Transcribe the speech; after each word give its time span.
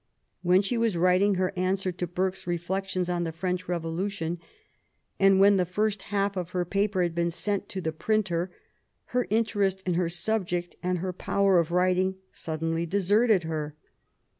When 0.41 0.63
she 0.63 0.79
was 0.79 0.97
writing 0.97 1.35
her 1.35 1.53
answer 1.55 1.91
to 1.91 2.07
Burke's 2.07 2.47
Reflections 2.47 3.07
on 3.07 3.23
the 3.23 3.31
French 3.31 3.69
Revolution, 3.69 4.39
and 5.19 5.39
when 5.39 5.57
the 5.57 5.63
first 5.65 6.01
half 6.09 6.35
of 6.35 6.49
her 6.57 6.65
paper 6.65 7.03
had 7.03 7.13
been 7.13 7.29
sent 7.29 7.69
to 7.69 7.81
the 7.81 7.91
printer, 7.91 8.49
her 9.13 9.27
interest 9.29 9.83
in 9.85 9.93
her 9.93 10.09
subject 10.09 10.73
and 10.81 10.97
her 10.97 11.13
power 11.13 11.59
of 11.59 11.69
writing 11.69 12.15
suddenly 12.31 12.87
deserted 12.87 13.43
her. 13.43 13.75